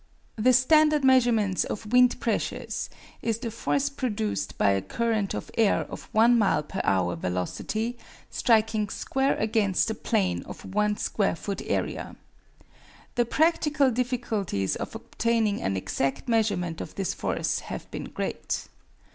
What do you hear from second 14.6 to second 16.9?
of obtaining an exact measurement